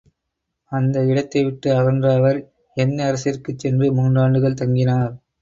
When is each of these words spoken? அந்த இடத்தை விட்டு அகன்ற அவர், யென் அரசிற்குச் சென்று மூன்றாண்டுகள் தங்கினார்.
அந்த 0.71 1.03
இடத்தை 1.05 1.41
விட்டு 1.43 1.69
அகன்ற 1.75 2.13
அவர், 2.13 2.39
யென் 2.77 2.97
அரசிற்குச் 3.01 3.59
சென்று 3.59 3.93
மூன்றாண்டுகள் 3.93 4.59
தங்கினார். 4.61 5.15